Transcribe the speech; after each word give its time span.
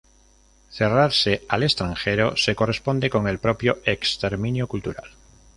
Cerrarse 0.71 1.43
al 1.47 1.61
extranjero 1.61 2.35
se 2.35 2.55
corresponde 2.55 3.07
con 3.11 3.27
el 3.27 3.37
propio 3.37 3.83
exterminio 3.85 4.67
cultural. 4.67 5.11